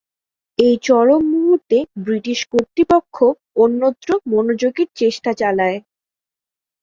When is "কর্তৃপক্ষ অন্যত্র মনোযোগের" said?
2.51-4.89